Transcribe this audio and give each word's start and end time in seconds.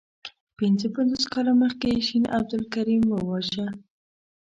پنځه 0.57 0.87
پنځوس 0.95 1.23
کاله 1.33 1.51
مخکي 1.63 1.93
شین 2.07 2.23
عبدالکریم 2.37 3.03
وواژه. 3.09 3.67